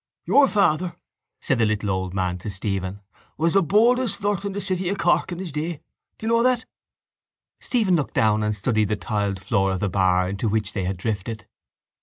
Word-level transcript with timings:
—Your 0.25 0.47
father, 0.47 0.95
said 1.39 1.59
the 1.59 1.65
little 1.67 1.91
old 1.91 2.11
man 2.15 2.39
to 2.39 2.49
Stephen, 2.49 3.01
was 3.37 3.53
the 3.53 3.61
boldest 3.61 4.17
flirt 4.17 4.43
in 4.43 4.53
the 4.53 4.59
city 4.59 4.89
of 4.89 4.97
Cork 4.97 5.31
in 5.31 5.37
his 5.37 5.51
day. 5.51 5.79
Do 6.17 6.25
you 6.25 6.27
know 6.29 6.41
that? 6.41 6.65
Stephen 7.59 7.95
looked 7.97 8.15
down 8.15 8.41
and 8.41 8.55
studied 8.55 8.87
the 8.89 8.95
tiled 8.95 9.39
floor 9.39 9.69
of 9.69 9.79
the 9.79 9.89
bar 9.89 10.27
into 10.27 10.49
which 10.49 10.73
they 10.73 10.85
had 10.85 10.97
drifted. 10.97 11.45